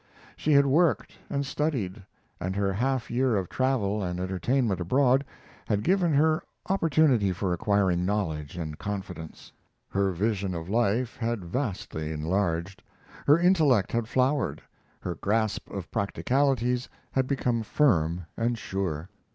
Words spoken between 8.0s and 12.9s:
knowledge and confidence. Her vision of life had vastly enlarged;